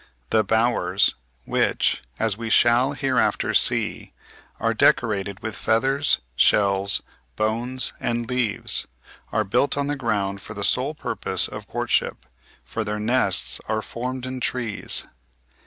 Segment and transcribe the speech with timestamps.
[0.31, 1.09] The bowers
[1.45, 1.45] (Fig.
[1.45, 4.13] 46), which, as we shall hereafter see,
[4.59, 7.03] are decorated with feathers, shells,
[7.35, 8.87] bones, and leaves,
[9.31, 12.25] are built on the ground for the sole purpose of courtship,
[12.65, 15.03] for their nests are formed in trees.